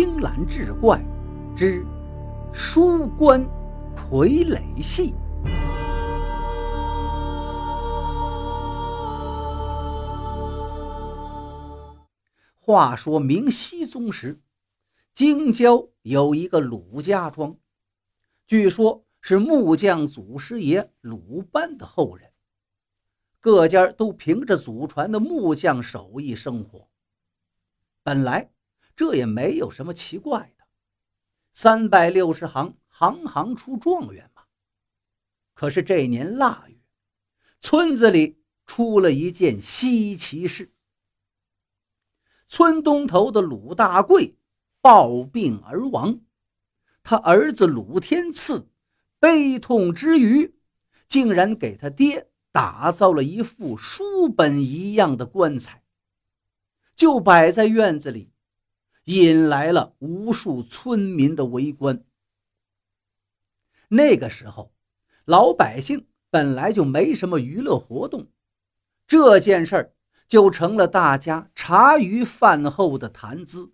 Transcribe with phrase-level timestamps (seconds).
[0.00, 1.04] 青蓝志怪
[1.56, 1.84] 之
[2.52, 3.44] 书关
[3.96, 5.12] 傀儡戏。
[12.60, 14.40] 话说明熹宗时，
[15.16, 17.56] 京郊有一个鲁家庄，
[18.46, 22.30] 据说是木匠祖师爷鲁班的后人，
[23.40, 26.86] 各家都凭着祖传的木匠手艺生活。
[28.04, 28.48] 本来
[28.98, 30.64] 这也没有什么奇怪的，
[31.52, 34.42] 三百六十行，行行出状元嘛。
[35.54, 36.80] 可是这年腊月，
[37.60, 40.74] 村子里出了一件稀奇事。
[42.48, 44.36] 村东头的鲁大贵
[44.80, 46.18] 暴病而亡，
[47.04, 48.68] 他儿子鲁天赐
[49.20, 50.58] 悲痛之余，
[51.06, 55.84] 竟然给他爹打造了一副书本一样的棺材，
[56.96, 58.32] 就摆在院子里，
[59.08, 62.04] 引来了无数村民的围观。
[63.88, 64.72] 那个时候，
[65.24, 68.28] 老百姓本来就没什么娱乐活动，
[69.06, 69.94] 这件事儿。
[70.28, 73.72] 就成了大家茶余饭后的谈资，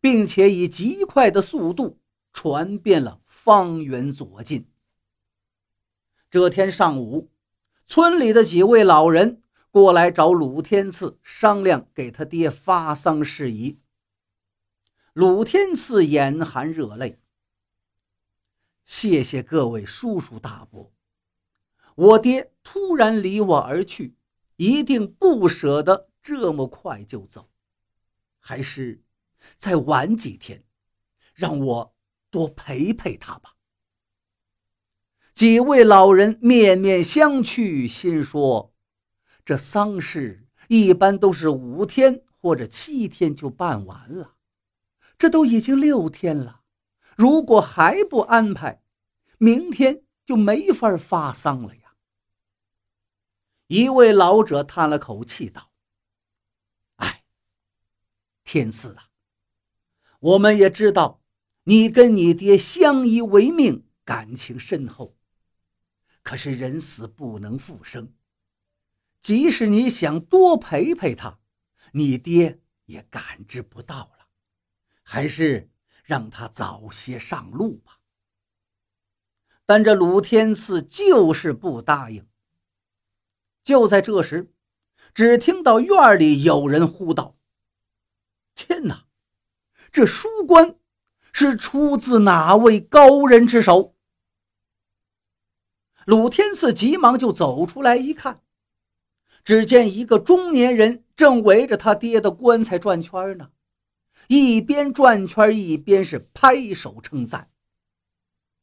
[0.00, 2.00] 并且以极快的速度
[2.32, 4.66] 传遍了方圆左近。
[6.28, 7.30] 这天上午，
[7.86, 13.78] 村里的几位老人过来找鲁天赐商量给他爹发丧事宜。
[15.20, 17.20] 鲁天赐眼含热泪
[18.86, 20.94] ：“谢谢各位叔叔大伯，
[21.94, 24.16] 我爹突然离我而去。”
[24.56, 27.50] 一定不舍得这么快就走，
[28.38, 29.02] 还是
[29.58, 30.64] 再晚几天，
[31.34, 31.94] 让我
[32.30, 33.56] 多陪陪他吧。
[35.34, 38.72] 几位老人面面相觑，心说：
[39.44, 44.36] 这丧事一般都是五天或者七天就办完了，
[45.20, 46.62] 这都已经六天了，
[47.14, 48.82] 如果还不安排，
[49.36, 51.94] 明天就没法发丧了呀。
[53.66, 55.72] 一位老者叹了口气道
[56.96, 57.22] ：“哎，
[58.44, 59.10] 天赐啊，
[60.20, 61.20] 我们也知道
[61.64, 65.18] 你跟你爹相依为命，感情深厚。
[66.22, 68.14] 可是人死不能复生，
[69.20, 71.38] 即使你想多陪陪他，
[71.92, 74.19] 你爹也感知不到了。
[75.12, 75.68] 还是
[76.04, 77.98] 让他早些上路吧。”
[79.66, 82.28] 但这鲁天赐就是不答应。
[83.64, 84.52] 就在这时，
[85.12, 87.36] 只听到院里有人呼道
[88.54, 89.06] ：“天哪！
[89.90, 90.78] 这书棺
[91.32, 93.96] 是出自哪位高人之手？”
[96.06, 98.42] 鲁天赐急忙就走出来一看，
[99.44, 103.50] 只见一个中年人正围着他爹的棺材转圈呢，
[104.30, 107.50] 一边转圈一边是拍手称赞。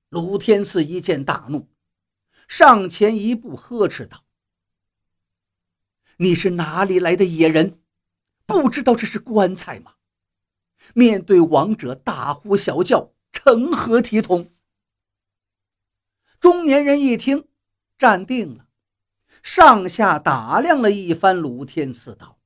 [0.07, 1.67] 鲁天赐一见大怒，
[2.47, 4.23] 上前一步呵斥道。
[6.19, 7.81] 你是哪里来的野人？
[8.45, 9.95] 不知道这是棺材吗？
[10.95, 14.49] 面对亡者大呼小叫，成何体统？
[16.39, 17.45] 中年人一听，
[17.97, 18.69] 站定了，
[19.44, 22.39] 上下打量了一番鲁天赐，道：“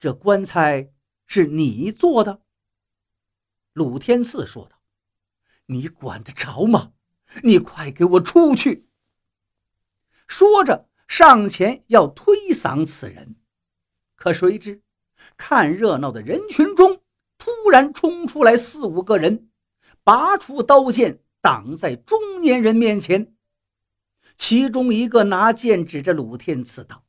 [0.00, 0.92] 这棺材
[1.26, 2.40] 是你做的？”
[3.72, 4.80] 鲁天赐说道
[5.66, 6.92] ：“你管得着吗？
[7.42, 8.88] 你快给我出去！”
[10.26, 10.88] 说着。
[11.08, 13.36] 上前要推搡此人，
[14.16, 14.82] 可谁知
[15.36, 17.00] 看热闹的人群中
[17.38, 19.48] 突然冲出来四五个人，
[20.02, 23.36] 拔出刀剑挡在中年人面前。
[24.36, 27.04] 其中一个拿剑指着鲁天赐道：“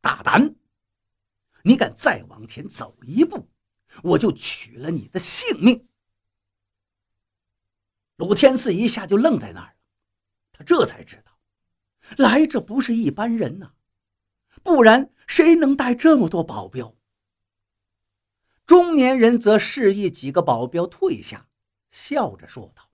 [0.00, 0.56] 大胆！
[1.64, 3.50] 你敢再往前走一步，
[4.02, 5.88] 我就取了你的性命！”
[8.16, 9.76] 鲁天赐一下就愣在那儿了，
[10.52, 11.32] 他这才知道。
[12.16, 13.72] 来者不是一般人呐，
[14.62, 16.94] 不然谁能带这么多保镖？
[18.66, 21.48] 中年人则示意几个保镖退下，
[21.90, 22.90] 笑着说道：“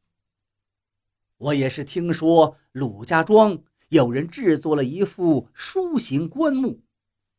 [1.39, 6.83] 我也是听说鲁家庄有人制作了一副书形棺木，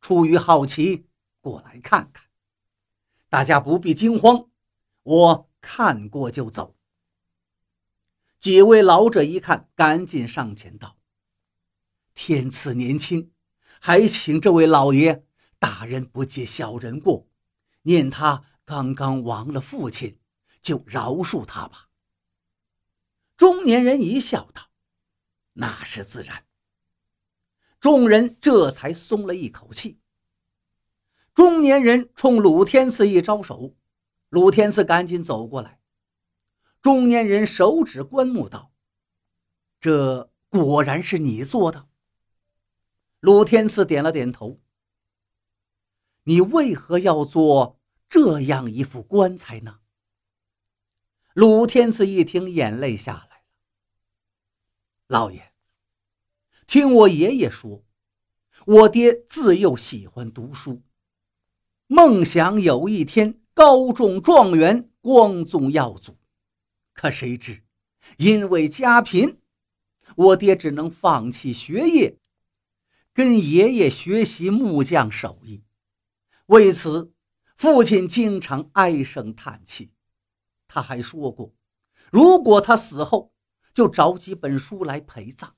[0.02, 1.08] 出于好奇
[1.40, 2.31] 过来看看。
[3.32, 4.50] 大家不必惊慌，
[5.04, 6.76] 我看过就走。”
[8.42, 10.98] 几位老者一看，赶紧上前道。
[12.14, 13.32] 天赐年轻，
[13.80, 15.24] 还请这位老爷
[15.60, 17.30] 大人不计小人过，
[17.84, 20.20] 念他刚刚亡了父亲，
[20.62, 21.88] 就饶恕他吧。
[23.38, 24.72] 中年人一笑道
[25.54, 26.46] ：“那是自然。”
[27.80, 30.01] 众人这才松了一口气。
[31.34, 33.76] 中年人冲鲁天赐一招手，
[34.30, 35.80] 鲁天赐赶紧走过来，
[36.82, 38.74] 中年人手指棺木道
[39.80, 41.88] ：“这果然是你做的。”
[43.22, 44.60] 鲁天赐点了点头。
[46.24, 47.80] 你为何要做
[48.10, 49.80] 这样一副棺材呢？
[51.34, 53.44] 鲁天赐一听，眼泪下来了。
[55.08, 55.54] 老爷，
[56.68, 57.86] 听我爷爷说，
[58.66, 60.82] 我爹自幼喜欢读书，
[61.94, 66.18] 梦想有一天高中状元，光宗耀祖。
[66.94, 67.64] 可谁知，
[68.18, 69.42] 因为家贫，
[70.16, 72.18] 我爹只能放弃学业。
[73.12, 75.66] 跟爷爷学习木匠手艺，
[76.46, 77.12] 为此，
[77.58, 79.92] 父亲经常唉声叹气。
[80.70, 81.54] 他还说过，
[82.10, 83.34] 如果他死后，
[83.74, 85.58] 就找几本书来陪葬。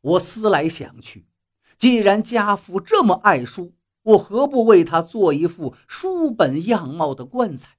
[0.00, 1.28] 我思来想去，
[1.76, 3.74] 既然家父这么爱书，
[4.08, 7.76] 我何不为他做一副书本样貌的棺材？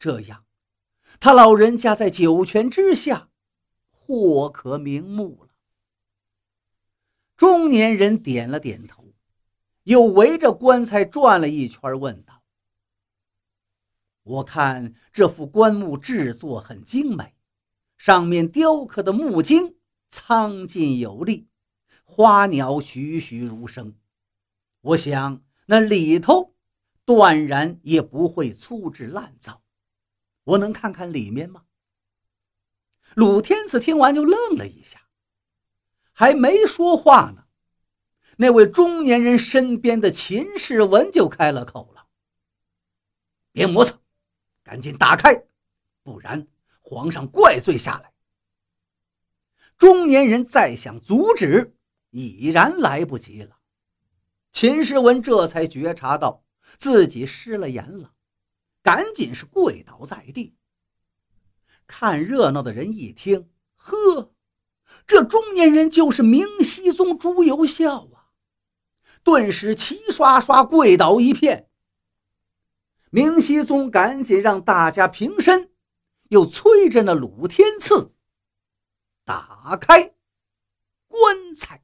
[0.00, 0.44] 这样，
[1.20, 3.28] 他老人家在九泉之下，
[3.90, 5.50] 或可瞑目了。
[7.36, 9.12] 中年人点了点头，
[9.84, 12.42] 又围着棺材转了一圈，问道
[14.24, 17.34] ：“我看这副棺木制作很精美，
[17.96, 19.76] 上面雕刻的木精
[20.08, 21.46] 苍劲有力，
[22.02, 23.94] 花鸟栩栩如生。
[24.84, 26.54] 我想那里头
[27.04, 29.62] 断然也不会粗制滥造。
[30.44, 31.64] 我能看看里面吗？”
[33.16, 35.08] 鲁天赐听完就愣了一下。
[36.12, 37.46] 还没说话呢，
[38.36, 42.06] 那位中年人身边的秦世文就开了口了
[43.52, 43.98] ：“别磨蹭，
[44.62, 45.44] 赶紧打开，
[46.02, 46.46] 不然
[46.80, 48.12] 皇上怪罪下来。”
[49.76, 51.74] 中年人再想阻止，
[52.10, 53.58] 已然来不及了。
[54.54, 56.44] 秦世文这才觉察到
[56.78, 58.12] 自己失了言了，
[58.84, 60.54] 赶紧是跪倒在地。
[61.88, 64.32] 看热闹的人一听，呵。
[65.08, 68.30] 这中年人就是明熹宗朱由校啊！
[69.24, 71.68] 顿时齐刷刷跪倒一片。
[73.10, 75.72] 明熹宗赶紧让大家平身，
[76.28, 78.14] 又催着那鲁天赐
[79.24, 80.14] 打开
[81.08, 81.83] 棺材。